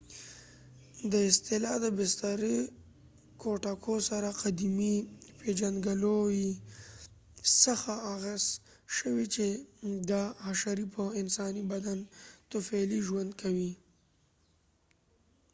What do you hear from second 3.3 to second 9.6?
کوټکو سره قدیمې پېژندګلوۍ څخه اخذ شوې چې